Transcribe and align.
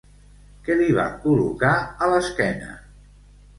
Què 0.67 0.77
li 0.79 0.87
van 1.01 1.19
col·locar 1.27 1.75
a 2.07 2.11
l'esquena? 2.15 2.75